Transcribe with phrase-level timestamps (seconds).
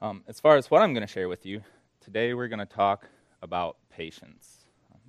[0.00, 1.60] um, as far as what I'm going to share with you,
[2.00, 3.10] today we're going to talk
[3.42, 4.64] about patience.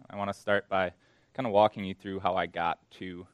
[0.09, 0.91] I want to start by
[1.33, 3.25] kind of walking you through how I got to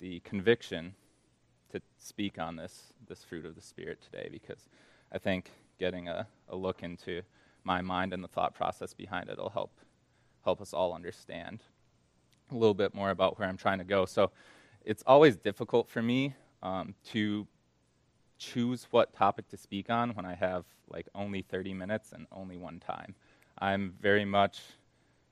[0.00, 0.94] the conviction
[1.72, 4.68] to speak on this, this fruit of the Spirit today because
[5.12, 7.22] I think getting a, a look into
[7.64, 9.72] my mind and the thought process behind it will help,
[10.44, 11.62] help us all understand
[12.50, 14.06] a little bit more about where I'm trying to go.
[14.06, 14.30] So
[14.84, 17.46] it's always difficult for me um, to
[18.38, 22.56] choose what topic to speak on when I have like only 30 minutes and only
[22.56, 23.14] one time.
[23.58, 24.60] I'm very much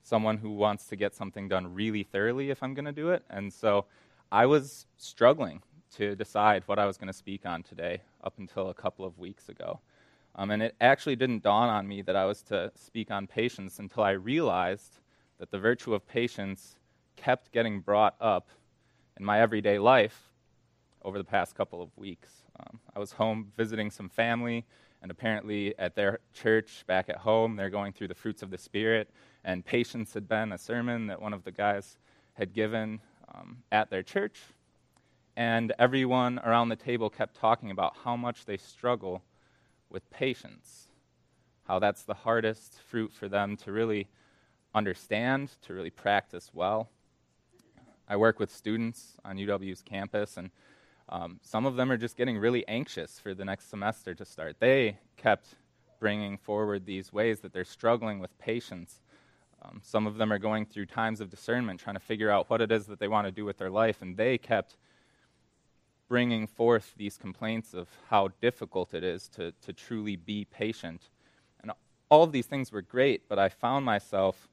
[0.02, 3.24] someone who wants to get something done really thoroughly if I'm going to do it.
[3.30, 3.86] And so
[4.32, 5.62] I was struggling
[5.96, 9.18] to decide what I was going to speak on today up until a couple of
[9.18, 9.80] weeks ago.
[10.34, 13.78] Um, and it actually didn't dawn on me that I was to speak on patience
[13.78, 14.98] until I realized
[15.38, 16.76] that the virtue of patience
[17.14, 18.48] kept getting brought up
[19.18, 20.28] in my everyday life
[21.02, 22.42] over the past couple of weeks.
[22.58, 24.66] Um, I was home visiting some family,
[25.02, 28.58] and apparently at their church back at home, they're going through the fruits of the
[28.58, 29.08] Spirit,
[29.44, 31.96] and patience had been a sermon that one of the guys
[32.34, 33.00] had given
[33.34, 34.40] um, at their church,
[35.36, 39.22] and everyone around the table kept talking about how much they struggle
[39.90, 40.88] with patience,
[41.64, 44.08] how that's the hardest fruit for them to really
[44.74, 46.88] understand, to really practice well.
[48.08, 50.50] I work with students on UW's campus, and
[51.08, 54.56] um, some of them are just getting really anxious for the next semester to start.
[54.60, 55.56] They kept
[55.98, 59.00] bringing forward these ways that they're struggling with patience
[59.62, 62.60] um, some of them are going through times of discernment, trying to figure out what
[62.60, 64.76] it is that they want to do with their life, and they kept
[66.08, 71.08] bringing forth these complaints of how difficult it is to, to truly be patient.
[71.62, 71.72] And
[72.08, 74.48] all of these things were great, but I found myself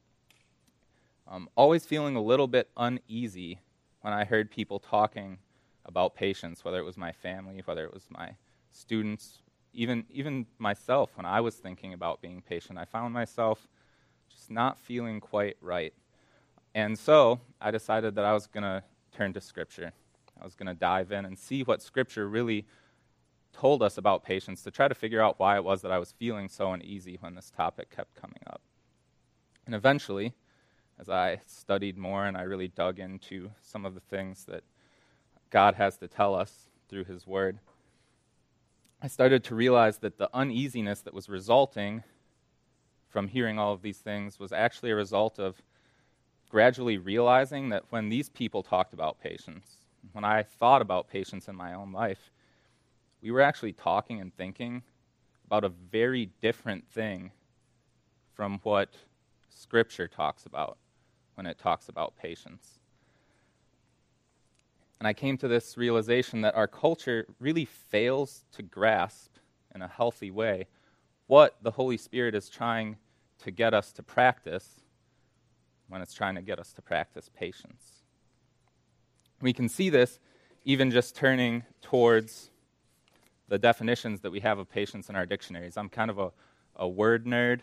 [1.28, 3.60] um, always feeling a little bit uneasy
[4.02, 5.38] when I heard people talking
[5.86, 8.32] about patience, whether it was my family, whether it was my
[8.72, 9.42] students,
[9.74, 12.80] even, even myself when I was thinking about being patient.
[12.80, 13.68] I found myself
[14.34, 15.94] just not feeling quite right.
[16.76, 18.84] And so I decided that I was going to
[19.16, 19.92] turn to Scripture.
[20.40, 22.66] I was going to dive in and see what Scripture really
[23.54, 26.12] told us about patience to try to figure out why it was that I was
[26.12, 28.62] feeling so uneasy when this topic kept coming up.
[29.66, 30.34] And eventually,
[31.00, 34.64] as I studied more and I really dug into some of the things that
[35.52, 37.60] God has to tell us through His Word,
[39.02, 42.04] I started to realize that the uneasiness that was resulting
[43.14, 45.62] from hearing all of these things was actually a result of
[46.50, 49.78] gradually realizing that when these people talked about patience,
[50.14, 52.32] when I thought about patience in my own life,
[53.22, 54.82] we were actually talking and thinking
[55.46, 57.32] about a very different thing
[58.34, 58.90] from what
[59.50, 60.80] Scripture talks about
[61.36, 62.80] when it talks about patience.
[65.00, 69.36] And I came to this realization that our culture really fails to grasp
[69.76, 70.66] in a healthy way
[71.28, 72.98] what the Holy Spirit is trying
[73.44, 74.82] to get us to practice
[75.88, 78.04] when it's trying to get us to practice patience.
[79.42, 80.20] We can see this
[80.66, 82.50] even just turning towards
[83.50, 85.76] the definitions that we have of patience in our dictionaries.
[85.76, 86.32] I'm kind of a,
[86.78, 87.60] a word nerd.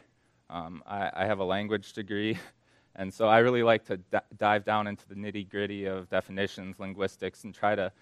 [0.51, 2.37] Um, I, I, have a language degree,
[2.97, 6.81] and so I really like to d- dive down into the nitty gritty of definitions,
[6.81, 7.93] linguistics, and try to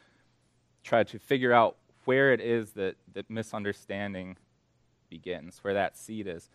[0.83, 4.37] try to figure out where it is that, that misunderstanding
[5.11, 6.49] begins, where that seed is.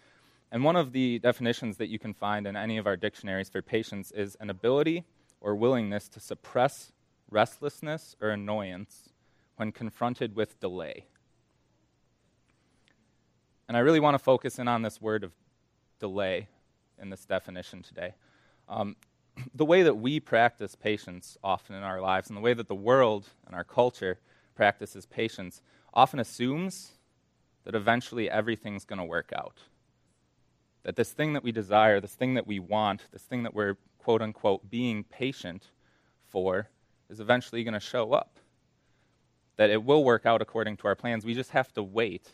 [0.54, 3.64] And one of the definitions that you can find in any of our dictionaries for
[3.64, 5.04] patience is an ability
[5.42, 6.92] or willingness to suppress
[7.32, 9.10] restlessness or annoyance
[9.56, 11.08] when confronted with delay.
[13.68, 15.32] And I really want to focus in on this word of
[16.00, 16.50] delay
[17.02, 18.14] in this definition today.
[18.70, 18.96] Um,
[19.56, 22.76] the way that we practice patience often in our lives and the way that the
[22.76, 24.20] world and our culture
[24.54, 25.64] practices patience
[25.96, 26.92] often assumes
[27.64, 29.58] that eventually everything's going to work out
[30.84, 33.78] that this thing that we desire, this thing that we want, this thing that we're
[33.98, 35.70] quote unquote being patient
[36.28, 36.70] for
[37.10, 38.38] is eventually going to show up.
[39.56, 41.26] That it will work out according to our plans.
[41.26, 42.34] We just have to wait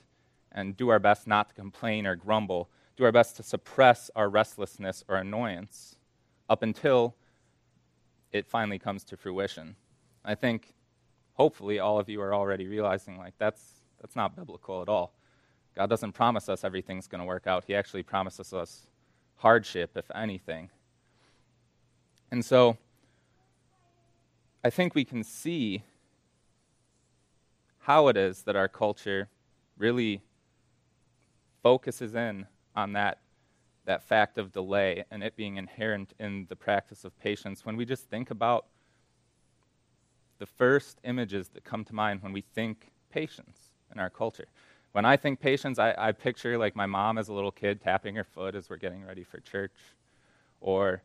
[0.51, 4.29] and do our best not to complain or grumble, do our best to suppress our
[4.29, 5.97] restlessness or annoyance
[6.49, 7.15] up until
[8.31, 9.75] it finally comes to fruition.
[10.23, 10.73] I think
[11.33, 13.63] hopefully all of you are already realizing like that's
[14.01, 15.13] that's not biblical at all.
[15.75, 17.63] God doesn't promise us everything's going to work out.
[17.65, 18.87] He actually promises us
[19.37, 20.69] hardship, if anything.
[22.31, 22.77] And so,
[24.63, 25.83] I think we can see
[27.79, 29.29] how it is that our culture
[29.77, 30.21] really
[31.63, 32.45] focuses in
[32.75, 33.19] on that,
[33.85, 37.85] that fact of delay and it being inherent in the practice of patience when we
[37.85, 38.65] just think about
[40.39, 44.47] the first images that come to mind when we think patience in our culture.
[44.91, 48.15] When I think patience, I, I picture like my mom as a little kid tapping
[48.15, 49.75] her foot as we're getting ready for church.
[50.61, 51.01] Or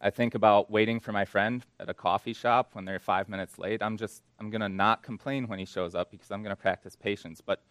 [0.00, 3.58] I think about waiting for my friend at a coffee shop when they're five minutes
[3.58, 3.82] late.
[3.82, 6.60] I'm just, I'm going to not complain when he shows up because I'm going to
[6.60, 7.40] practice patience.
[7.40, 7.62] But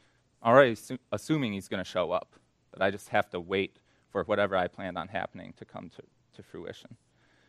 [0.44, 2.36] already su- assuming he's going to show up,
[2.74, 3.80] that I just have to wait
[4.10, 6.04] for whatever I planned on happening to come to,
[6.36, 6.98] to fruition.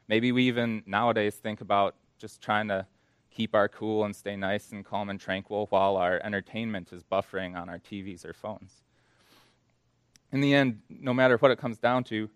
[0.09, 2.87] Maybe we even nowadays think about just trying to
[3.37, 7.55] keep our cool and stay nice and calm and tranquil while our entertainment is buffering
[7.55, 8.83] on our TVs or phones.
[10.33, 12.31] In the end, no matter what it comes down to,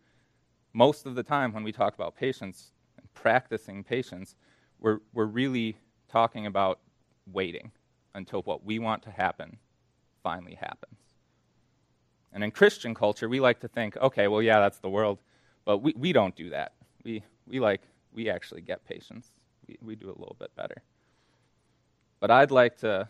[0.74, 4.36] most of the time when we talk about patience and practicing patience,
[4.78, 6.80] we're, we're really talking about
[7.32, 7.72] waiting
[8.14, 9.56] until what we want to happen
[10.22, 11.00] finally happens.
[12.32, 15.18] And in Christian culture, we like to think, okay, well, yeah, that's the world,
[15.64, 16.74] but we, we don't do that.
[17.04, 17.80] We, we like,
[18.12, 19.32] we actually get patience
[19.82, 20.82] we, do a little bit better.
[22.20, 23.08] But I'd like to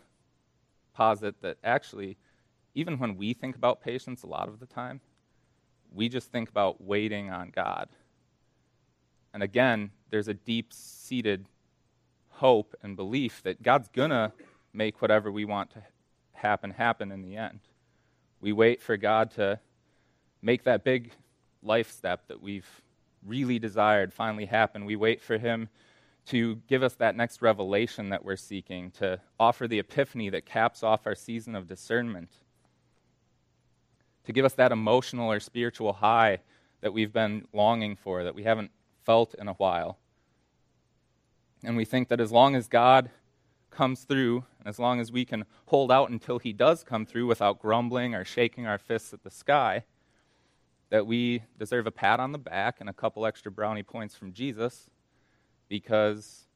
[0.93, 2.17] posit that actually,
[2.75, 5.01] even when we think about patience a lot of the time,
[5.93, 7.89] we just think about waiting on God.
[9.33, 11.45] And again, there's a deep seated
[12.29, 14.31] hope and belief that God's going to
[14.73, 15.83] make whatever we want to
[16.33, 17.59] happen happen in the end.
[18.39, 19.59] We wait for God to
[20.41, 21.11] make that big
[21.61, 22.67] life step that we've
[23.25, 24.85] really desired finally happen.
[24.85, 25.69] We wait for Him
[26.27, 30.83] to give us that next revelation that we're seeking, to offer the epiphany that caps
[30.83, 32.29] off our season of discernment,
[34.25, 36.39] to give us that emotional or spiritual high
[36.81, 38.71] that we've been longing for, that we haven't
[39.03, 39.97] felt in a while.
[41.63, 43.09] And we think that as long as God
[43.69, 47.27] comes through, and as long as we can hold out until He does come through
[47.27, 49.85] without grumbling or shaking our fists at the sky,
[50.89, 54.33] that we deserve a pat on the back and a couple extra brownie points from
[54.33, 54.89] Jesus
[55.71, 56.47] because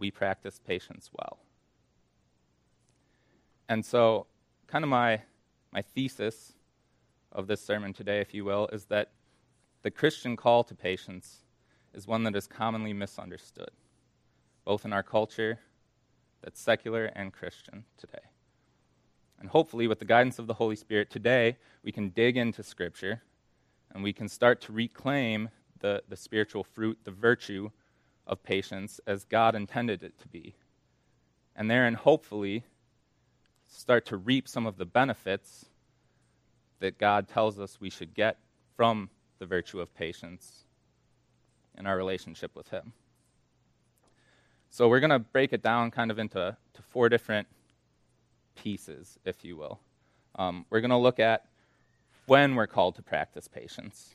[0.00, 1.38] we practice patience well.
[3.68, 4.26] And so,
[4.66, 5.20] kind of my,
[5.72, 6.54] my thesis
[7.30, 9.12] of this sermon today, if you will, is that
[9.82, 11.44] the Christian call to patience
[11.94, 13.70] is one that is commonly misunderstood,
[14.64, 15.60] both in our culture
[16.42, 18.26] that's secular and Christian today.
[19.38, 23.22] And hopefully, with the guidance of the Holy Spirit today, we can dig into Scripture
[23.94, 25.48] and we can start to reclaim
[25.78, 27.70] the, the spiritual fruit, the virtue
[28.26, 30.54] of patience as God intended it to be.
[31.56, 32.64] And therein, hopefully,
[33.68, 35.66] start to reap some of the benefits
[36.80, 38.38] that God tells us we should get
[38.76, 40.64] from the virtue of patience
[41.76, 42.92] in our relationship with Him.
[44.70, 47.46] So, we're going to break it down kind of into to four different
[48.56, 49.78] pieces, if you will.
[50.36, 51.46] Um, we're going to look at
[52.26, 54.14] when we're called to practice patience,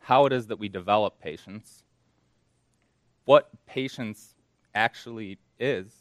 [0.00, 1.84] how it is that we develop patience,
[3.24, 4.34] what patience
[4.74, 5.92] actually is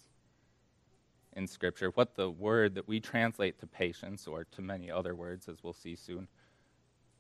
[1.34, 5.48] in Scripture, what the word that we translate to patience, or to many other words,
[5.48, 6.28] as we'll see soon,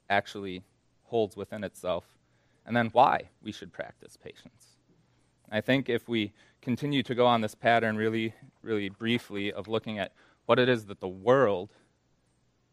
[0.10, 0.64] actually
[1.04, 2.06] holds within itself,
[2.66, 4.78] and then why we should practice patience.
[5.52, 10.00] I think if we continue to go on this pattern really, really briefly of looking
[10.00, 10.14] at
[10.46, 11.72] what it is that the world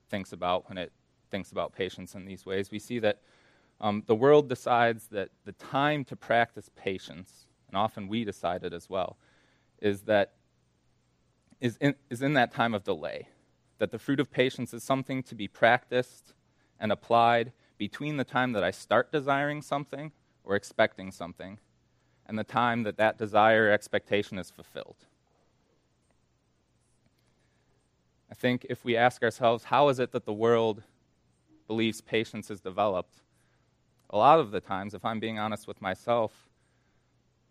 [0.09, 0.93] thinks about when it
[1.31, 3.21] thinks about patience in these ways, we see that
[3.81, 8.73] um, the world decides that the time to practice patience, and often we decide it
[8.73, 9.17] as well,
[9.81, 10.33] is that
[11.61, 13.29] is in, is in that time of delay.
[13.79, 16.33] That the fruit of patience is something to be practiced
[16.81, 20.13] and applied between the time that I start desiring something
[20.45, 21.59] or expecting something
[22.27, 24.97] and the time that that desire or expectation is fulfilled.
[28.31, 30.83] I think if we ask ourselves, how is it that the world
[31.67, 33.21] believes patience is developed?
[34.11, 36.33] A lot of the times, if I'm being honest with myself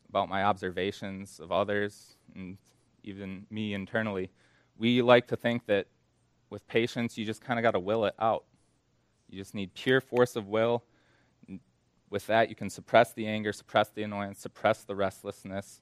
[0.09, 2.57] about my observations of others and
[3.03, 4.31] even me internally,
[4.77, 5.88] we like to think that
[6.50, 8.45] with patience, you just kind of got to will it out.
[9.29, 10.83] You just need pure force of will.
[12.09, 15.81] With that, you can suppress the anger, suppress the annoyance, suppress the restlessness,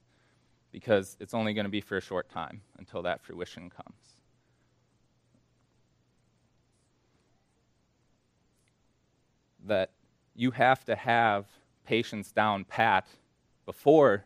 [0.72, 4.20] because it's only going to be for a short time until that fruition comes.
[9.66, 9.90] That
[10.34, 11.46] you have to have
[11.86, 13.06] patience down pat
[13.66, 14.24] before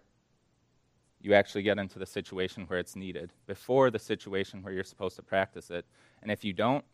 [1.20, 5.16] you actually get into the situation where it's needed, before the situation where you're supposed
[5.16, 5.84] to practice it.
[6.22, 6.84] And if you don't,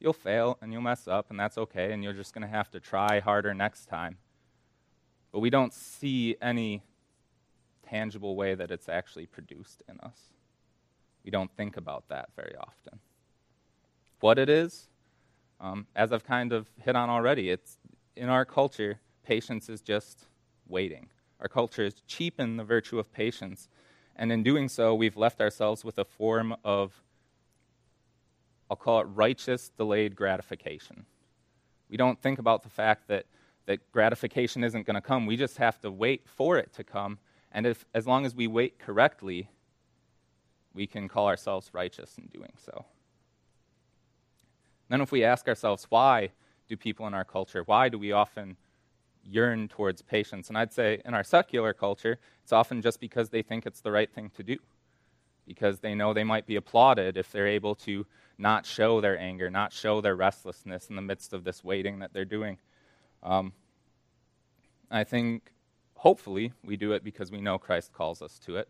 [0.00, 2.70] you'll fail and you'll mess up, and that's okay, and you're just going to have
[2.70, 4.16] to try harder next time.
[5.32, 6.82] But we don't see any
[7.86, 10.18] tangible way that it's actually produced in us.
[11.24, 13.00] We don't think about that very often.
[14.20, 14.88] What it is,
[15.60, 17.76] um, as I've kind of hit on already, it's
[18.16, 20.26] in our culture, patience is just
[20.68, 21.08] waiting.
[21.40, 23.68] Our culture has cheapened the virtue of patience,
[24.16, 27.02] and in doing so, we've left ourselves with a form of,
[28.70, 31.06] I'll call it righteous delayed gratification.
[31.88, 33.26] We don't think about the fact that,
[33.66, 35.26] that gratification isn't going to come.
[35.26, 37.18] We just have to wait for it to come.
[37.50, 39.48] And if, as long as we wait correctly,
[40.72, 42.84] we can call ourselves righteous in doing so.
[44.88, 46.30] Then, if we ask ourselves, why
[46.68, 48.56] do people in our culture, why do we often
[49.24, 50.48] yearn towards patience?
[50.48, 53.92] And I'd say in our secular culture, it's often just because they think it's the
[53.92, 54.58] right thing to do,
[55.46, 58.06] because they know they might be applauded if they're able to
[58.38, 62.12] not show their anger, not show their restlessness in the midst of this waiting that
[62.12, 62.58] they're doing.
[63.22, 63.52] Um,
[64.90, 65.52] I think
[65.96, 68.68] hopefully we do it because we know Christ calls us to it.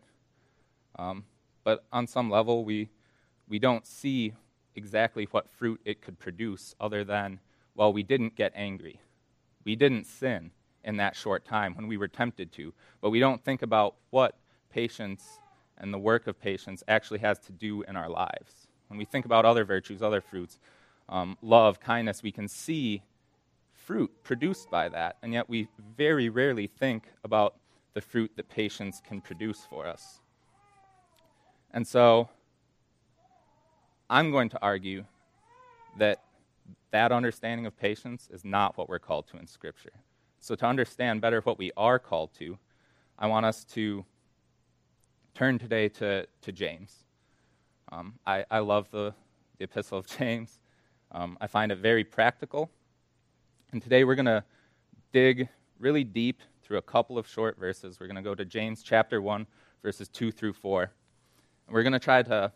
[0.96, 1.24] Um,
[1.64, 2.90] but on some level, we,
[3.48, 4.34] we don't see
[4.76, 7.40] exactly what fruit it could produce other than,
[7.74, 9.00] well, we didn't get angry.
[9.64, 10.50] We didn't sin
[10.84, 12.72] in that short time when we were tempted to.
[13.00, 14.36] But we don't think about what
[14.70, 15.40] patience
[15.78, 18.68] and the work of patience actually has to do in our lives.
[18.88, 20.58] When we think about other virtues, other fruits,
[21.08, 23.02] um, love, kindness, we can see
[23.72, 27.56] fruit produced by that, and yet we very rarely think about
[27.92, 30.20] the fruit that patience can produce for us.
[31.72, 32.28] And so,
[34.08, 35.04] I'm going to argue
[35.98, 36.22] that
[36.94, 39.90] that understanding of patience is not what we're called to in Scripture.
[40.38, 42.56] So, to understand better what we are called to,
[43.18, 44.04] I want us to
[45.34, 47.02] turn today to, to James.
[47.90, 49.12] Um, I, I love the,
[49.58, 50.60] the Epistle of James.
[51.10, 52.70] Um, I find it very practical.
[53.72, 54.44] And today we're going to
[55.10, 55.48] dig
[55.80, 57.98] really deep through a couple of short verses.
[57.98, 59.48] We're going to go to James chapter 1,
[59.82, 60.82] verses 2 through 4.
[60.82, 62.52] And we're going to try to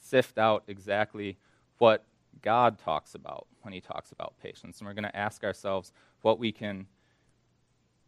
[0.00, 1.36] sift out exactly
[1.76, 2.06] what
[2.40, 4.78] God talks about when he talks about patience.
[4.78, 6.86] And we're going to ask ourselves what we can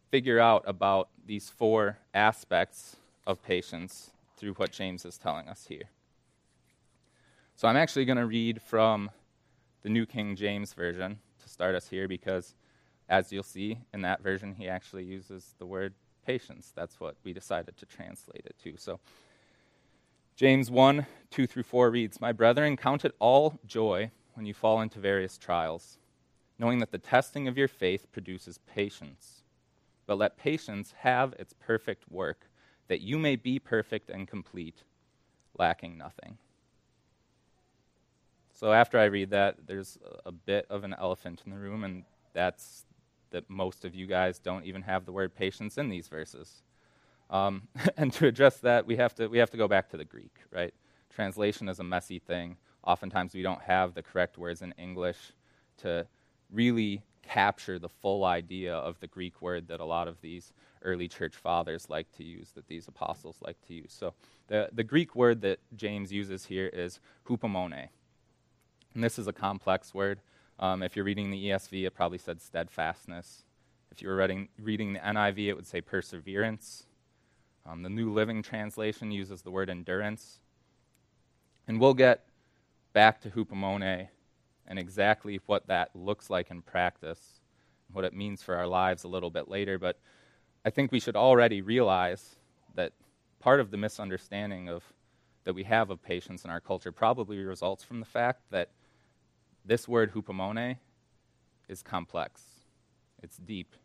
[0.09, 5.89] figure out about these four aspects of patience through what James is telling us here.
[7.55, 9.09] So I'm actually going to read from
[9.81, 12.55] the New King James Version to start us here because,
[13.07, 15.93] as you'll see in that version, he actually uses the word
[16.25, 16.73] patience.
[16.75, 18.77] That's what we decided to translate it to.
[18.77, 18.99] So
[20.35, 24.81] James 1 2 through 4 reads, My brethren, count it all joy when you fall
[24.81, 25.97] into various trials,
[26.59, 29.43] knowing that the testing of your faith produces patience.
[30.05, 32.49] But let patience have its perfect work,
[32.89, 34.83] that you may be perfect and complete,
[35.57, 36.37] lacking nothing.
[38.53, 42.03] So after I read that, there's a bit of an elephant in the room, and
[42.33, 42.85] that's
[43.31, 46.61] that most of you guys don't even have the word patience in these verses.
[47.29, 47.67] Um,
[47.97, 50.35] and to address that, we have to, we have to go back to the Greek,
[50.51, 50.73] right?
[51.09, 52.57] Translation is a messy thing.
[52.83, 55.17] Oftentimes, we don't have the correct words in English
[55.77, 56.05] to
[56.51, 60.53] really capture the full idea of the Greek word that a lot of these
[60.83, 63.91] early church fathers like to use, that these apostles like to use.
[63.97, 64.13] So,
[64.47, 67.87] the, the Greek word that James uses here is hupomone.
[68.93, 70.19] And this is a complex word.
[70.59, 73.43] Um, if you're reading the ESV, it probably said steadfastness.
[73.91, 76.85] If you were reading, reading the NIV, it would say perseverance.
[77.65, 80.39] Um, the New Living Translation uses the word endurance.
[81.67, 82.25] And we'll get
[82.93, 84.07] back to hupomone
[84.67, 87.41] and exactly what that looks like in practice,
[87.91, 89.79] what it means for our lives a little bit later.
[89.79, 89.99] But
[90.63, 92.35] I think we should already realize
[92.75, 92.93] that
[93.39, 94.83] part of the misunderstanding of
[95.43, 98.69] that we have of patience in our culture probably results from the fact that
[99.63, 100.77] this word hupomone
[101.67, 102.41] is complex.
[103.21, 103.75] It's deep.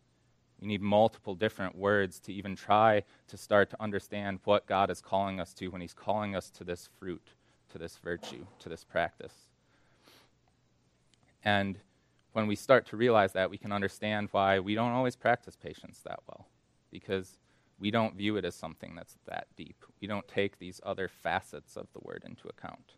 [0.60, 5.00] We need multiple different words to even try to start to understand what God is
[5.00, 7.28] calling us to when He's calling us to this fruit,
[7.70, 9.34] to this virtue, to this practice.
[11.42, 11.78] And
[12.32, 16.00] when we start to realize that, we can understand why we don't always practice patience
[16.04, 16.46] that well,
[16.90, 17.38] because
[17.78, 19.84] we don't view it as something that's that deep.
[20.00, 22.94] We don't take these other facets of the word into account.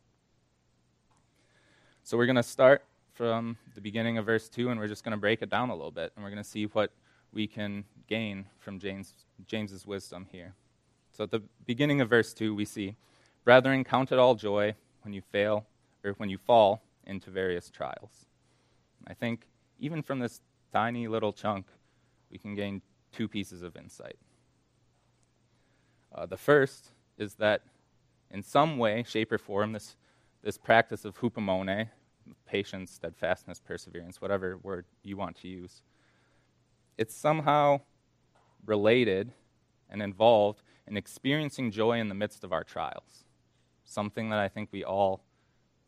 [2.03, 5.13] So we're going to start from the beginning of verse 2, and we're just going
[5.13, 6.91] to break it down a little bit, and we're going to see what
[7.33, 9.15] we can gain from James,
[9.47, 10.55] James's wisdom here.
[11.13, 12.97] So at the beginning of verse 2, we see,
[13.45, 15.67] Brethren, count it all joy when you fail,
[16.05, 18.27] or when you fall into various trials.
[19.07, 19.47] I think
[19.79, 20.41] even from this
[20.73, 21.67] tiny little chunk,
[22.31, 24.17] we can gain two pieces of insight.
[26.15, 27.63] Uh, the first is that
[28.31, 29.97] in some way, shape, or form, this,
[30.43, 31.89] this practice of hupomone,
[32.47, 35.83] patience, steadfastness, perseverance, whatever word you want to use,
[37.03, 37.81] it's somehow
[38.65, 39.33] related
[39.91, 43.25] and involved in experiencing joy in the midst of our trials,
[43.85, 45.25] something that I think we all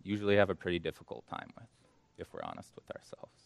[0.02, 1.68] usually have a pretty difficult time with,
[2.18, 3.42] if we're honest with ourselves.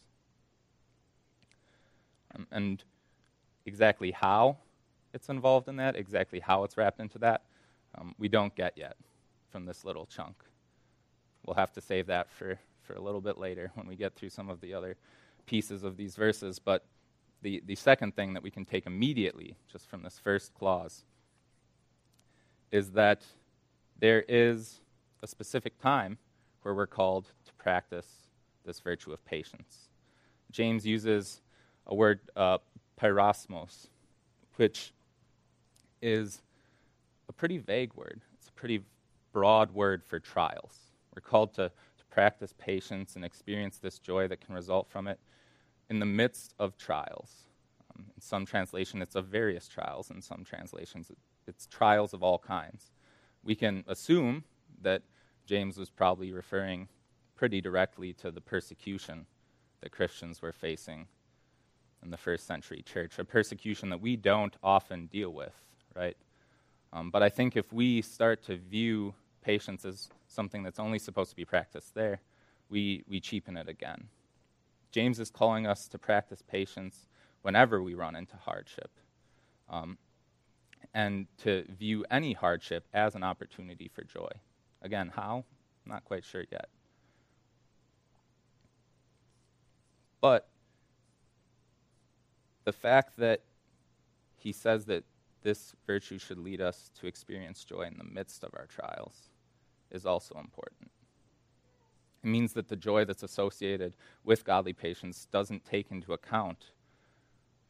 [2.35, 2.83] Um, and
[3.67, 4.57] exactly how
[5.13, 7.43] it's involved in that, exactly how it's wrapped into that,
[7.99, 8.97] um, we don't get yet
[9.51, 10.43] from this little chunk.
[11.45, 14.29] We'll have to save that for, for a little bit later when we get through
[14.29, 14.97] some of the other
[15.45, 16.57] pieces of these verses.
[16.57, 16.83] But
[17.41, 21.05] the, the second thing that we can take immediately, just from this first clause,
[22.71, 23.23] is that
[23.99, 24.81] there is
[25.23, 26.17] a specific time
[26.61, 28.07] where we're called to practice
[28.65, 29.89] this virtue of patience.
[30.51, 31.41] James uses
[31.87, 32.57] a word, uh,
[32.99, 33.87] peirasmos,
[34.57, 34.93] which
[36.01, 36.41] is
[37.27, 38.21] a pretty vague word.
[38.37, 38.83] It's a pretty
[39.31, 40.77] broad word for trials.
[41.15, 45.19] We're called to, to practice patience and experience this joy that can result from it
[45.89, 47.45] in the midst of trials.
[47.95, 50.09] Um, in some translation, it's of various trials.
[50.11, 51.11] In some translations,
[51.47, 52.91] it's trials of all kinds.
[53.43, 54.43] We can assume
[54.81, 55.01] that
[55.45, 56.87] James was probably referring
[57.35, 59.25] pretty directly to the persecution
[59.81, 61.07] that Christians were facing
[62.03, 65.53] in the first century church, a persecution that we don't often deal with,
[65.95, 66.17] right?
[66.93, 71.29] Um, but I think if we start to view patience as something that's only supposed
[71.31, 72.21] to be practiced there,
[72.69, 74.07] we, we cheapen it again.
[74.91, 77.07] James is calling us to practice patience
[77.41, 78.91] whenever we run into hardship,
[79.69, 79.97] um,
[80.93, 84.29] and to view any hardship as an opportunity for joy.
[84.81, 85.45] Again, how?
[85.85, 86.69] Not quite sure yet.
[90.21, 90.49] But
[92.65, 93.41] the fact that
[94.35, 95.03] he says that
[95.41, 99.29] this virtue should lead us to experience joy in the midst of our trials
[99.91, 100.91] is also important.
[102.23, 106.65] It means that the joy that's associated with godly patience doesn't take into account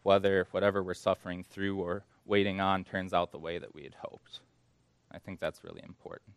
[0.04, 3.96] whether whatever we're suffering through or waiting on turns out the way that we had
[3.96, 4.40] hoped.
[5.12, 6.36] I think that's really important.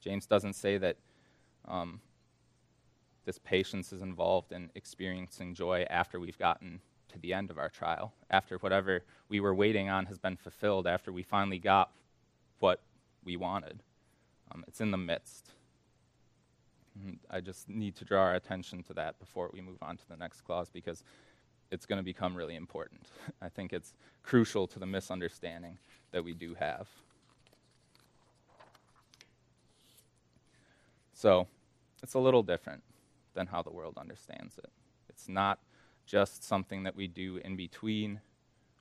[0.00, 0.96] James doesn't say that
[1.66, 2.00] um,
[3.24, 7.68] this patience is involved in experiencing joy after we've gotten to the end of our
[7.68, 11.92] trial, after whatever we were waiting on has been fulfilled, after we finally got
[12.58, 12.80] what
[13.24, 13.82] we wanted.
[14.50, 15.52] Um, it's in the midst.
[17.30, 20.16] I just need to draw our attention to that before we move on to the
[20.16, 21.02] next clause because
[21.70, 23.08] it's going to become really important.
[23.42, 25.78] I think it's crucial to the misunderstanding
[26.12, 26.88] that we do have.
[31.14, 31.46] So,
[32.02, 32.82] it's a little different
[33.34, 34.70] than how the world understands it.
[35.08, 35.60] It's not
[36.04, 38.20] just something that we do in between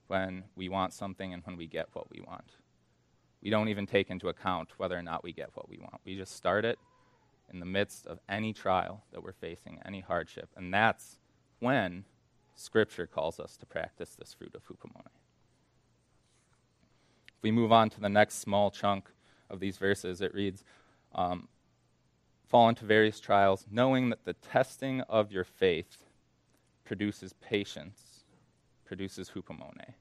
[0.08, 2.52] when we want something and when we get what we want.
[3.42, 6.02] We don't even take into account whether or not we get what we want.
[6.04, 6.80] We just start it
[7.52, 10.50] in the midst of any trial that we're facing, any hardship.
[10.56, 11.18] And that's
[11.60, 12.06] when
[12.56, 15.06] Scripture calls us to practice this fruit of hupomone.
[17.28, 19.10] If we move on to the next small chunk
[19.50, 20.64] of these verses, it reads,
[21.14, 21.48] um,
[22.48, 26.04] Fall into various trials, knowing that the testing of your faith
[26.84, 28.26] produces patience,
[28.84, 29.94] produces hupomone.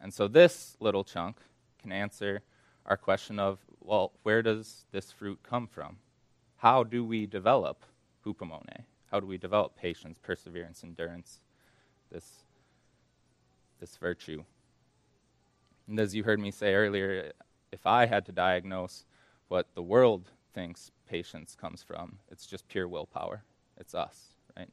[0.00, 1.36] And so this little chunk
[1.80, 2.40] can answer
[2.86, 5.98] our question of, well, where does this fruit come from?
[6.60, 7.86] How do we develop
[8.24, 8.84] hupomone?
[9.10, 11.40] How do we develop patience, perseverance, endurance,
[12.12, 12.44] this,
[13.80, 14.44] this virtue?
[15.88, 17.32] And as you heard me say earlier,
[17.72, 19.06] if I had to diagnose
[19.48, 23.42] what the world thinks patience comes from, it's just pure willpower.
[23.78, 24.34] It's us.
[24.54, 24.68] Right?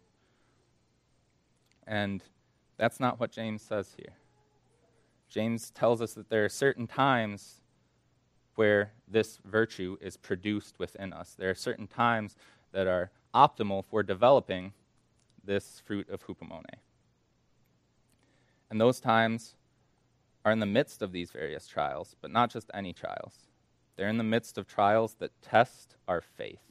[1.87, 2.21] And
[2.75, 4.13] that's not what James says here.
[5.29, 7.61] James tells us that there are certain times
[8.57, 11.35] where this virtue is produced within us.
[11.37, 12.35] There are certain times
[12.71, 14.73] that are optimal for developing
[15.43, 16.63] this fruit of hupomone.
[18.71, 19.53] And those times
[20.43, 23.35] are in the midst of these various trials, but not just any trials.
[23.95, 26.63] They're in the midst of trials that test our faith.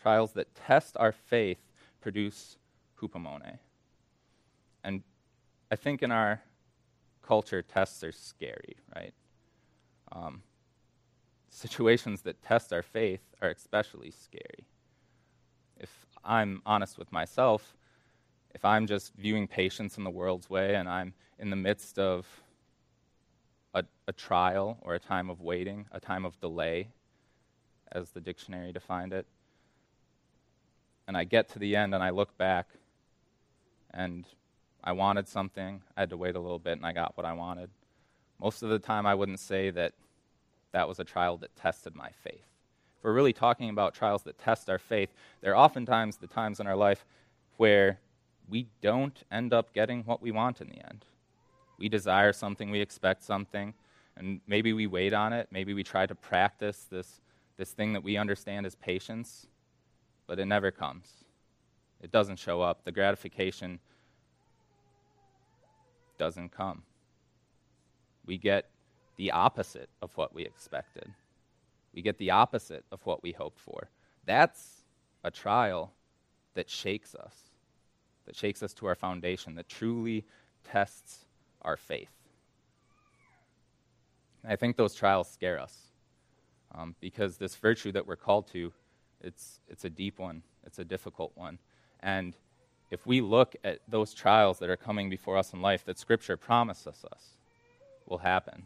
[0.00, 1.60] Trials that test our faith
[2.00, 2.56] produce
[2.98, 3.58] hupomone.
[4.82, 5.02] And
[5.70, 6.40] I think in our
[7.22, 9.12] culture, tests are scary, right?
[10.10, 10.42] Um,
[11.52, 14.64] situations that test our faith are especially scary.
[15.78, 15.90] If
[16.24, 17.76] I'm honest with myself,
[18.54, 22.26] if I'm just viewing patience in the world's way and I'm in the midst of
[23.74, 26.88] a, a, trial or a time of waiting, a time of delay,
[27.90, 29.26] as the dictionary defined it,
[31.06, 32.68] and I get to the end and I look back
[33.92, 34.24] and
[34.82, 37.34] I wanted something, I had to wait a little bit, and I got what I
[37.34, 37.70] wanted.
[38.40, 39.92] Most of the time, I wouldn't say that
[40.72, 42.46] that was a trial that tested my faith.
[42.98, 46.60] If we're really talking about trials that test our faith, there are oftentimes the times
[46.60, 47.04] in our life
[47.56, 48.00] where
[48.48, 51.04] we don't end up getting what we want in the end.
[51.78, 53.74] We desire something, we expect something,
[54.16, 55.48] and maybe we wait on it.
[55.50, 57.20] Maybe we try to practice this,
[57.56, 59.46] this thing that we understand as patience,
[60.26, 61.24] but it never comes.
[62.00, 62.84] It doesn't show up.
[62.84, 63.78] The gratification
[66.18, 66.82] doesn't come.
[68.26, 68.68] We get
[69.22, 71.08] the opposite of what we expected.
[71.94, 73.88] We get the opposite of what we hoped for.
[74.26, 74.82] That's
[75.22, 75.92] a trial
[76.54, 77.36] that shakes us,
[78.26, 80.24] that shakes us to our foundation, that truly
[80.64, 81.24] tests
[81.62, 82.10] our faith.
[84.44, 85.76] I think those trials scare us
[86.74, 88.72] um, because this virtue that we're called to,
[89.20, 91.60] it's, it's a deep one, it's a difficult one.
[92.00, 92.34] And
[92.90, 96.36] if we look at those trials that are coming before us in life that Scripture
[96.36, 97.36] promises us
[98.08, 98.64] will happen,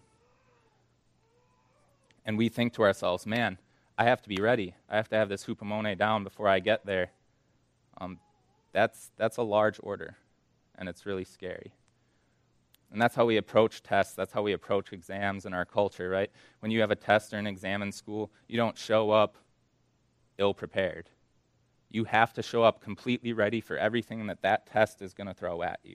[2.26, 3.56] and we think to ourselves, man,
[3.96, 4.74] I have to be ready.
[4.90, 7.12] I have to have this hupomone down before I get there.
[7.98, 8.18] Um,
[8.72, 10.16] that's, that's a large order,
[10.76, 11.72] and it's really scary.
[12.92, 14.14] And that's how we approach tests.
[14.14, 16.30] That's how we approach exams in our culture, right?
[16.60, 19.36] When you have a test or an exam in school, you don't show up
[20.38, 21.08] ill prepared.
[21.88, 25.34] You have to show up completely ready for everything that that test is going to
[25.34, 25.94] throw at you.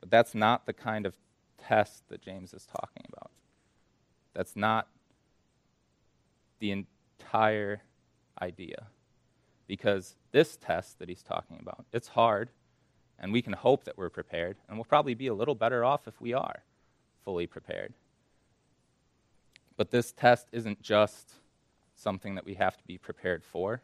[0.00, 1.14] But that's not the kind of
[1.58, 3.30] test that James is talking about.
[4.34, 4.88] That's not
[6.58, 7.82] the entire
[8.40, 8.86] idea.
[9.66, 12.50] Because this test that he's talking about, it's hard
[13.22, 16.08] and we can hope that we're prepared, and we'll probably be a little better off
[16.08, 16.64] if we are
[17.24, 17.94] fully prepared.
[19.76, 21.34] But this test isn't just
[21.94, 23.80] something that we have to be prepared for.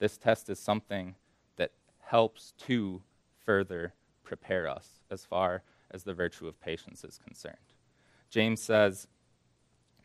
[0.00, 1.14] This test is something
[1.56, 3.02] that helps to
[3.44, 7.56] further prepare us as far as the virtue of patience is concerned.
[8.30, 9.06] James says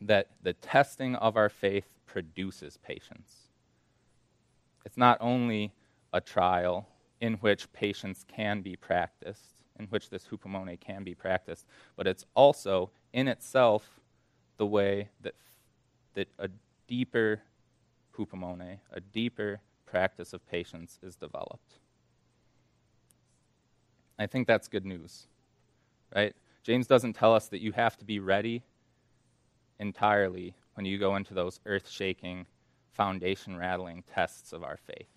[0.01, 3.49] that the testing of our faith produces patience.
[4.86, 5.73] It's not only
[6.13, 6.88] a trial
[7.19, 12.25] in which patience can be practiced, in which this hupomone can be practiced, but it's
[12.36, 13.99] also in itself
[14.57, 15.33] the way that,
[16.13, 16.49] that a
[16.88, 17.41] deeper
[18.17, 21.79] hupomone, a deeper practice of patience is developed.
[24.19, 25.27] I think that's good news,
[26.15, 26.36] right?
[26.63, 28.63] James doesn't tell us that you have to be ready
[29.79, 32.45] entirely when you go into those earth shaking,
[32.91, 35.09] foundation rattling tests of our faith.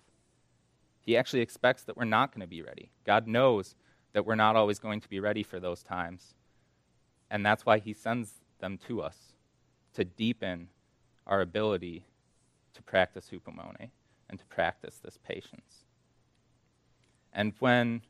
[0.99, 2.91] He actually expects that we're not going to be ready.
[3.05, 3.75] God knows
[4.13, 6.35] that we're not always going to be ready for those times.
[7.29, 9.33] And that's why He sends them to us
[9.93, 10.69] to deepen
[11.25, 12.05] our ability
[12.73, 13.89] to practice hupomone
[14.29, 15.85] and to practice this patience.
[17.33, 18.01] And when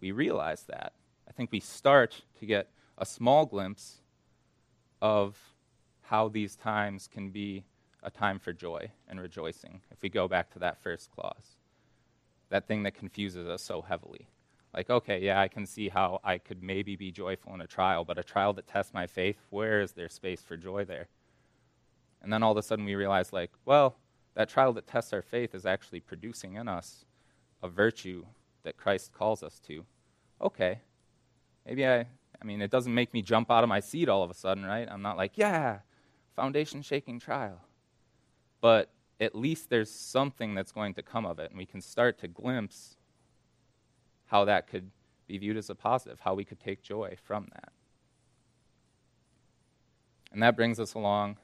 [0.00, 0.92] we realize that,
[1.28, 4.00] I think we start to get a small glimpse
[5.00, 5.38] of
[6.10, 7.64] how these times can be
[8.02, 11.56] a time for joy and rejoicing if we go back to that first clause
[12.50, 14.28] that thing that confuses us so heavily.
[14.74, 18.04] Like, okay, yeah, I can see how I could maybe be joyful in a trial,
[18.04, 21.08] but a trial that tests my faith, where is there space for joy there?
[22.22, 23.96] And then all of a sudden we realize, like, well,
[24.34, 27.04] that trial that tests our faith is actually producing in us
[27.62, 28.26] a virtue
[28.62, 29.84] that Christ calls us to.
[30.40, 30.80] Okay,
[31.66, 34.30] maybe I, I mean, it doesn't make me jump out of my seat all of
[34.30, 34.88] a sudden, right?
[34.88, 35.80] I'm not like, yeah,
[36.34, 37.60] foundation shaking trial.
[38.60, 38.90] But
[39.20, 42.28] at least there's something that's going to come of it, and we can start to
[42.28, 42.96] glimpse
[44.26, 44.90] how that could
[45.26, 47.72] be viewed as a positive, how we could take joy from that.
[50.32, 51.36] And that brings us along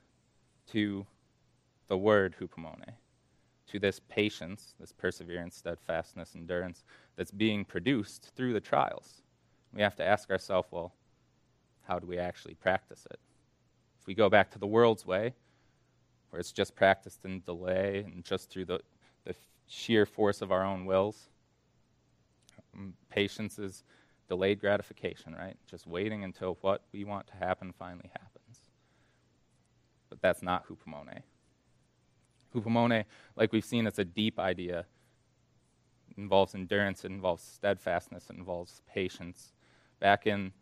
[0.72, 1.06] to
[1.88, 2.94] the word hupomone,
[3.68, 6.84] to this patience, this perseverance, steadfastness, endurance
[7.16, 9.22] that's being produced through the trials.
[9.72, 10.92] We have to ask ourselves, well,
[11.86, 13.18] how do we actually practice it?
[14.06, 15.34] If we go back to the world's way,
[16.30, 18.78] where it's just practiced in delay and just through the,
[19.24, 19.34] the
[19.66, 21.28] sheer force of our own wills.
[22.72, 23.82] Um, patience is
[24.28, 25.56] delayed gratification, right?
[25.68, 28.60] Just waiting until what we want to happen finally happens.
[30.08, 31.22] But that's not hupomone.
[32.54, 34.86] Hupomone, like we've seen, it's a deep idea.
[36.12, 39.52] It involves endurance, it involves steadfastness, it involves patience.
[39.98, 40.52] Back in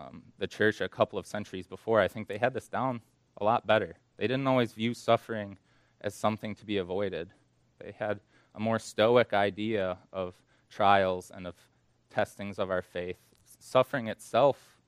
[0.00, 3.00] um, the church a couple of centuries before, I think they had this down
[3.38, 3.96] a lot better.
[4.16, 5.58] They didn't always view suffering
[6.00, 7.30] as something to be avoided.
[7.78, 8.20] They had
[8.54, 10.34] a more stoic idea of
[10.68, 11.54] trials and of
[12.10, 13.18] testings of our faith.
[13.58, 14.78] Suffering itself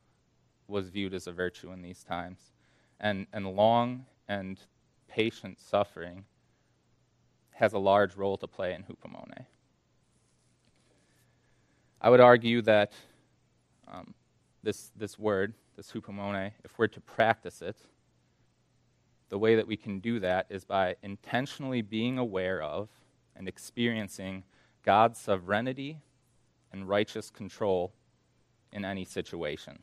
[0.68, 2.53] was viewed as a virtue in these times.
[3.01, 4.59] And, and long and
[5.09, 6.25] patient suffering
[7.53, 9.46] has a large role to play in hupomone.
[12.01, 12.92] I would argue that
[13.87, 14.14] um,
[14.62, 17.77] this, this word, this hupomone, if we're to practice it,
[19.29, 22.88] the way that we can do that is by intentionally being aware of
[23.35, 24.44] and experiencing
[24.85, 26.01] God's sovereignty
[26.70, 27.92] and righteous control
[28.72, 29.81] in any situation.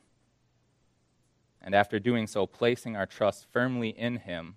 [1.61, 4.55] And after doing so, placing our trust firmly in Him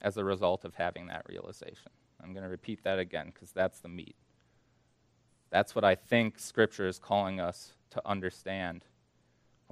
[0.00, 1.92] as a result of having that realization.
[2.22, 4.16] I'm going to repeat that again because that's the meat.
[5.50, 8.84] That's what I think Scripture is calling us to understand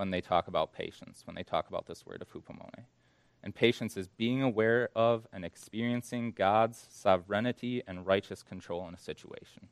[0.00, 2.86] when they talk about patience, when they talk about this word of hupomone.
[3.42, 8.98] And patience is being aware of and experiencing God's sovereignty and righteous control in a
[8.98, 9.68] situation.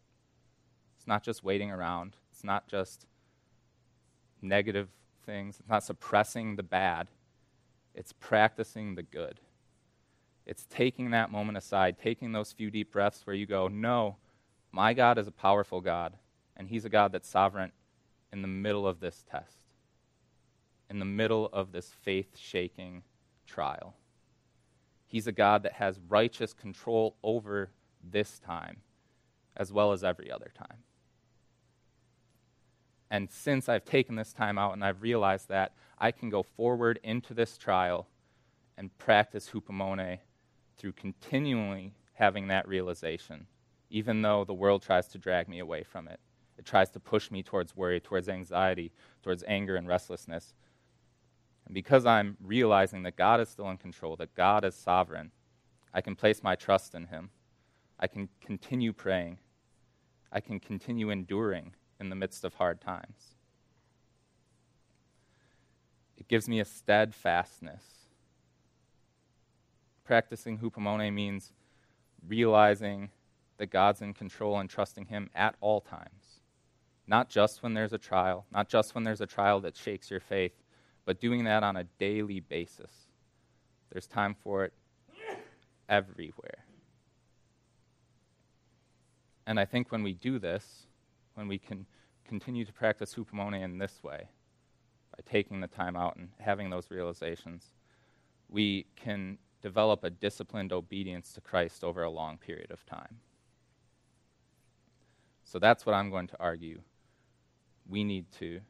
[0.99, 3.07] It's not just waiting around, it's not just
[4.43, 4.91] negative
[5.25, 7.09] things, it's not suppressing the bad,
[7.95, 9.41] it's practicing the good.
[10.45, 14.17] It's taking that moment aside, taking those few deep breaths where you go, No,
[14.73, 16.19] my God is a powerful God,
[16.55, 17.73] and He's a God that's sovereign
[18.31, 19.57] in the middle of this test,
[20.91, 23.03] in the middle of this faith shaking
[23.47, 23.95] trial.
[25.07, 27.71] He's a God that has righteous control over
[28.03, 28.79] this time
[29.57, 30.79] as well as every other time.
[33.11, 37.01] And since I've taken this time out and I've realized that, I can go forward
[37.03, 38.07] into this trial
[38.77, 40.19] and practice hupomone
[40.77, 43.47] through continually having that realization,
[43.91, 46.21] even though the world tries to drag me away from it.
[46.59, 50.53] It tries to push me towards worry, towards anxiety, towards anger and restlessness.
[51.69, 55.31] And because I'm realizing that God is still in control, that God is sovereign,
[55.93, 57.29] I can place my trust in Him.
[58.01, 59.39] I can continue praying.
[60.33, 63.35] I can continue enduring in the midst of hard times.
[66.17, 67.83] It gives me a steadfastness.
[70.05, 71.53] Practicing hupomone means
[72.27, 73.11] realizing
[73.59, 76.41] that God's in control and trusting Him at all times.
[77.07, 80.21] Not just when there's a trial, not just when there's a trial that shakes your
[80.21, 80.53] faith,
[81.09, 82.91] but doing that on a daily basis.
[83.91, 84.75] There's time for it
[85.89, 86.67] everywhere.
[89.47, 90.87] And I think when we do this,
[91.33, 91.87] when we can
[92.27, 94.29] continue to practice hupomone in this way,
[95.17, 97.65] by taking the time out and having those realizations,
[98.51, 103.17] we can develop a disciplined obedience to Christ over a long period of time.
[105.43, 106.83] So that's what I'm going to argue
[107.89, 108.61] we need to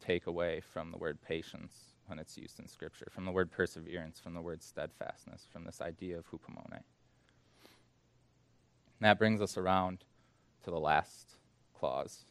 [0.00, 1.72] take away from the word patience
[2.06, 5.80] when it's used in Scripture, from the word perseverance, from the word steadfastness, from this
[5.80, 6.72] idea of hupomone.
[6.72, 6.82] And
[9.00, 10.04] that brings us around
[10.64, 11.36] to the last
[11.78, 12.24] clause,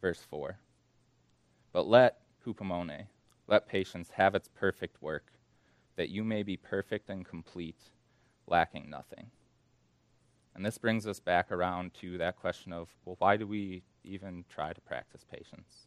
[0.00, 0.58] verse 4.
[1.72, 3.06] But let hupomone,
[3.46, 5.32] let patience have its perfect work,
[5.96, 7.80] that you may be perfect and complete,
[8.46, 9.30] lacking nothing.
[10.54, 14.44] And this brings us back around to that question of, well, why do we even
[14.48, 15.86] try to practice patience?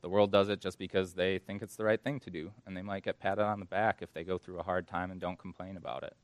[0.00, 2.76] The world does it just because they think it's the right thing to do, and
[2.76, 5.20] they might get patted on the back if they go through a hard time and
[5.20, 6.14] don't complain about it.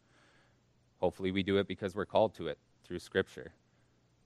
[0.98, 3.52] Hopefully, we do it because we're called to it through Scripture.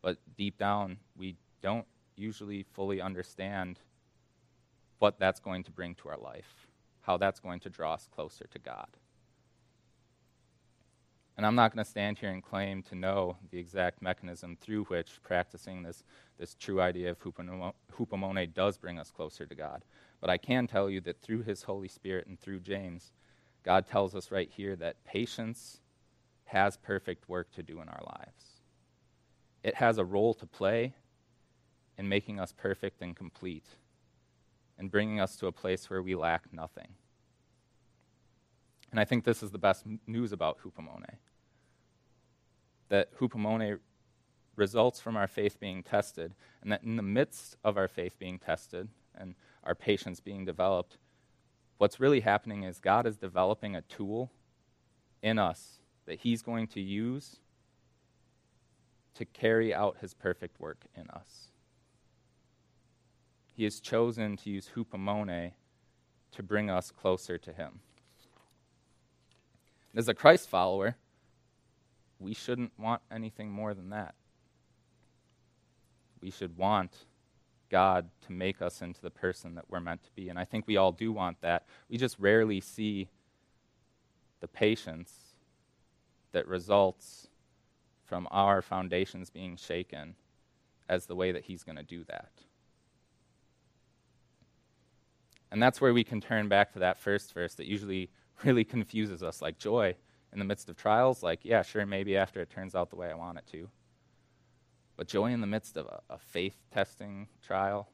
[0.02, 3.80] But deep down, we don't usually fully understand
[4.98, 6.66] what that's going to bring to our life,
[7.00, 8.88] how that's going to draw us closer to God.
[11.38, 14.86] And I'm not going to stand here and claim to know the exact mechanism through
[14.86, 16.02] which practicing this,
[16.36, 19.84] this true idea of hupomone does bring us closer to God.
[20.20, 23.12] But I can tell you that through His Holy Spirit and through James,
[23.62, 25.80] God tells us right here that patience
[26.46, 28.60] has perfect work to do in our lives.
[29.62, 30.94] It has a role to play
[31.96, 33.66] in making us perfect and complete
[34.76, 36.88] and bringing us to a place where we lack nothing.
[38.90, 41.04] And I think this is the best news about hupomone
[42.88, 43.78] that hupomone
[44.56, 48.38] results from our faith being tested, and that in the midst of our faith being
[48.38, 50.98] tested and our patience being developed,
[51.78, 54.30] what's really happening is God is developing a tool
[55.22, 57.36] in us that He's going to use
[59.14, 61.48] to carry out His perfect work in us.
[63.54, 65.52] He has chosen to use hupomone
[66.32, 67.80] to bring us closer to Him.
[69.96, 70.96] As a Christ follower,
[72.18, 74.14] we shouldn't want anything more than that.
[76.20, 76.92] We should want
[77.70, 80.28] God to make us into the person that we're meant to be.
[80.28, 81.66] And I think we all do want that.
[81.88, 83.08] We just rarely see
[84.40, 85.12] the patience
[86.32, 87.28] that results
[88.04, 90.14] from our foundations being shaken
[90.88, 92.30] as the way that He's going to do that.
[95.50, 98.10] And that's where we can turn back to that first verse that usually
[98.44, 99.94] really confuses us like joy
[100.32, 103.10] in the midst of trials, like, yeah, sure, maybe after it turns out the way
[103.10, 103.68] I want it to.
[104.96, 107.88] But joy in the midst of a, a faith testing trial,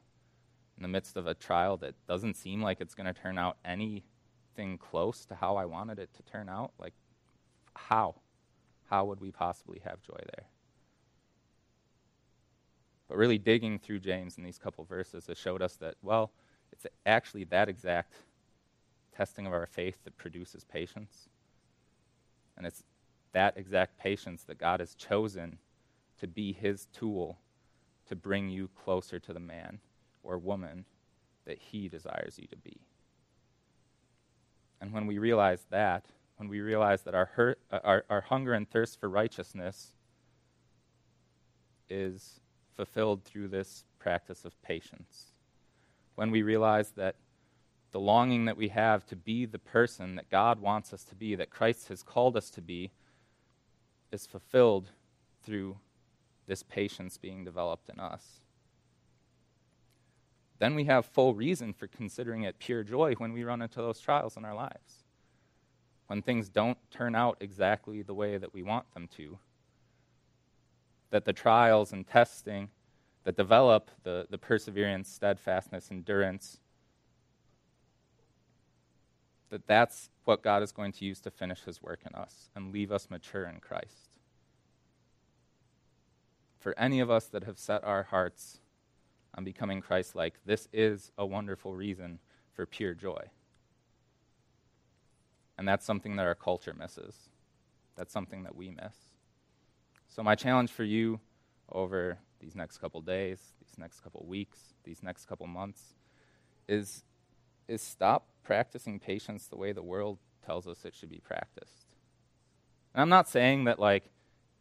[0.75, 3.57] in the midst of a trial that doesn't seem like it's going to turn out
[3.63, 6.93] anything close to how I wanted it to turn out, like,
[7.75, 8.15] how?
[8.89, 10.47] How would we possibly have joy there?
[13.07, 16.31] But really digging through James in these couple verses has showed us that, well,
[16.71, 18.13] it's actually that exact
[19.15, 21.29] testing of our faith that produces patience.
[22.57, 22.83] And it's
[23.33, 25.59] that exact patience that God has chosen
[26.19, 27.39] to be his tool
[28.07, 29.79] to bring you closer to the man
[30.23, 30.85] or woman
[31.45, 32.79] that he desires you to be.
[34.81, 36.05] And when we realize that,
[36.37, 39.95] when we realize that our, hurt, uh, our, our hunger and thirst for righteousness
[41.89, 42.39] is
[42.75, 45.31] fulfilled through this practice of patience,
[46.15, 47.15] when we realize that
[47.95, 51.33] the longing that we have to be the person that God wants us to be,
[51.35, 52.91] that Christ has called us to be,
[54.11, 54.89] is fulfilled
[55.45, 55.77] through
[56.45, 58.41] this patience being developed in us.
[60.59, 64.01] Then we have full reason for considering it pure joy when we run into those
[64.01, 65.05] trials in our lives.
[66.07, 69.39] When things don't turn out exactly the way that we want them to.
[71.11, 72.71] That the trials and testing
[73.23, 76.59] that develop the, the perseverance, steadfastness, endurance,
[79.49, 82.73] that that's what God is going to use to finish his work in us and
[82.73, 84.09] leave us mature in Christ.
[86.59, 88.59] For any of us that have set our hearts
[89.35, 92.19] on becoming Christ like, this is a wonderful reason
[92.53, 93.29] for pure joy.
[95.57, 97.15] And that's something that our culture misses.
[97.95, 98.95] That's something that we miss.
[100.07, 101.19] So, my challenge for you
[101.71, 105.95] over these next couple days, these next couple weeks, these next couple months
[106.67, 107.03] is,
[107.67, 111.87] is stop practicing patience the way the world tells us it should be practiced.
[112.93, 114.09] And I'm not saying that, like,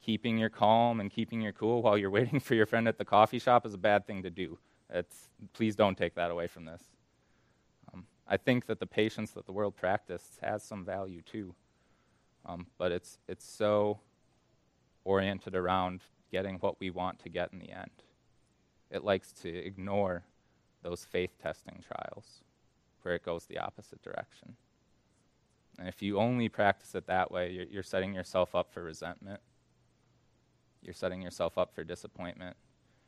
[0.02, 3.04] keeping your calm and keeping your cool while you're waiting for your friend at the
[3.04, 4.58] coffee shop is a bad thing to do.
[4.90, 6.82] It's, please don't take that away from this.
[7.92, 11.54] Um, I think that the patience that the world practices has some value too,
[12.44, 14.00] um, but it's, it's so
[15.04, 17.90] oriented around getting what we want to get in the end.
[18.90, 20.24] It likes to ignore
[20.82, 22.42] those faith testing trials
[23.04, 24.56] where it goes the opposite direction.
[25.78, 29.40] And if you only practice it that way, you're, you're setting yourself up for resentment.
[30.82, 32.56] You're setting yourself up for disappointment.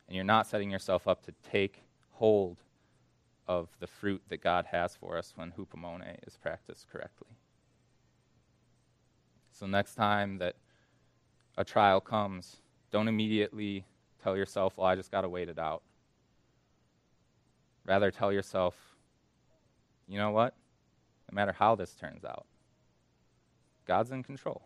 [0.07, 2.57] And you're not setting yourself up to take hold
[3.47, 7.37] of the fruit that God has for us when hupomone is practiced correctly.
[9.51, 10.55] So, next time that
[11.57, 12.57] a trial comes,
[12.91, 13.85] don't immediately
[14.21, 15.81] tell yourself, well, I just got to wait it out.
[17.85, 18.96] Rather, tell yourself,
[20.07, 20.55] you know what?
[21.29, 22.45] No matter how this turns out,
[23.85, 24.63] God's in control.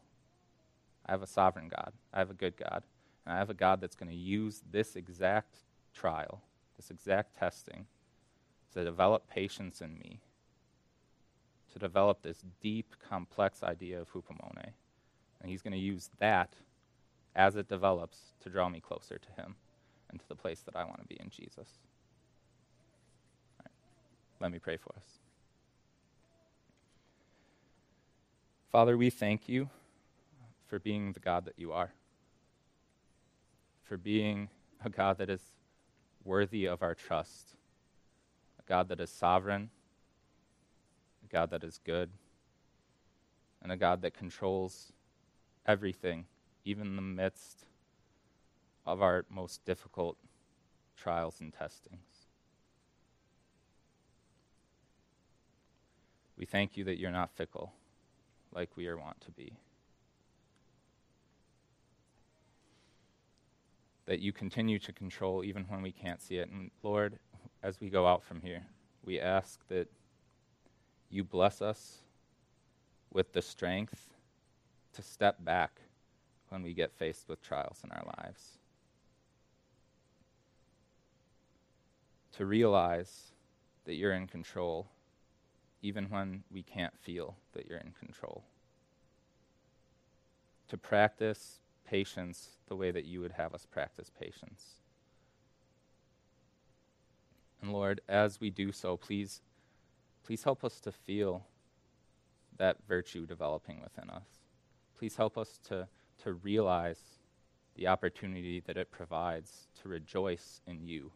[1.05, 1.93] I have a sovereign God.
[2.13, 2.83] I have a good God.
[3.25, 5.57] And I have a God that's going to use this exact
[5.93, 6.41] trial,
[6.77, 7.85] this exact testing,
[8.73, 10.21] to develop patience in me,
[11.73, 14.71] to develop this deep, complex idea of hupomone.
[15.41, 16.53] And He's going to use that
[17.35, 19.55] as it develops to draw me closer to Him
[20.09, 21.79] and to the place that I want to be in Jesus.
[24.39, 25.20] Let me pray for us.
[28.71, 29.69] Father, we thank you
[30.67, 31.91] for being the God that you are,
[33.83, 34.47] for being
[34.85, 35.41] a God that is
[36.23, 37.57] worthy of our trust,
[38.57, 39.71] a God that is sovereign,
[41.21, 42.11] a God that is good,
[43.61, 44.93] and a God that controls
[45.65, 46.23] everything
[46.63, 47.65] even in the midst
[48.85, 50.15] of our most difficult
[50.95, 52.27] trials and testings.
[56.37, 57.73] We thank you that you're not fickle
[58.53, 59.53] like we are wont to be.
[64.05, 66.49] That you continue to control even when we can't see it.
[66.49, 67.19] And Lord,
[67.63, 68.63] as we go out from here,
[69.03, 69.87] we ask that
[71.09, 71.99] you bless us
[73.11, 74.07] with the strength
[74.93, 75.81] to step back
[76.49, 78.57] when we get faced with trials in our lives.
[82.37, 83.31] To realize
[83.85, 84.87] that you're in control,
[85.81, 88.43] even when we can't feel that you're in control.
[90.69, 94.75] To practice patience the way that you would have us practice patience.
[97.61, 99.41] And Lord, as we do so, please,
[100.23, 101.45] please help us to feel
[102.57, 104.25] that virtue developing within us.
[104.97, 105.87] Please help us to
[106.23, 106.99] to realize
[107.75, 111.11] the opportunity that it provides to rejoice in you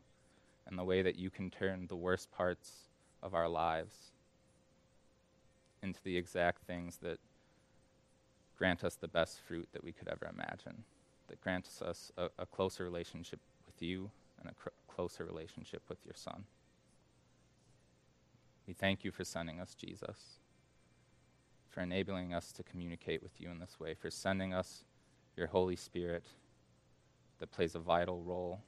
[0.67, 2.89] and the way that you can turn the worst parts
[3.21, 4.11] of our lives
[5.85, 7.19] into the exact things that
[8.57, 10.83] grant us the best fruit that we could ever imagine,
[11.27, 14.09] that grants us a, a closer relationship with you
[14.41, 16.43] and a cr- closer relationship with your Son.
[18.67, 20.39] We thank you for sending us Jesus,
[21.69, 24.85] for enabling us to communicate with you in this way, for sending us
[25.37, 26.23] your Holy Spirit
[27.39, 28.61] that plays a vital role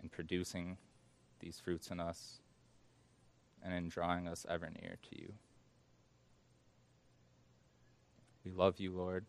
[0.00, 0.76] in producing
[1.40, 2.40] these fruits in us
[3.64, 5.32] and in drawing us ever nearer to you.
[8.46, 9.24] We love you, Lord,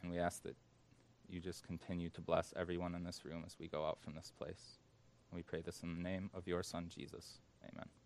[0.00, 0.56] and we ask that
[1.28, 4.32] you just continue to bless everyone in this room as we go out from this
[4.38, 4.78] place.
[5.34, 7.40] We pray this in the name of your Son, Jesus.
[7.62, 7.99] Amen.